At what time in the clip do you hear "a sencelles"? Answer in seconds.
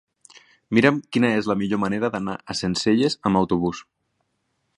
2.41-3.19